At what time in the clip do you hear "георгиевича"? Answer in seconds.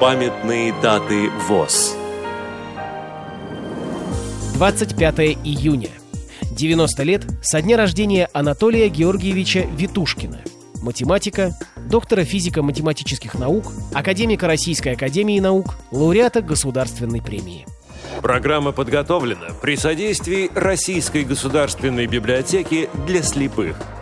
8.88-9.66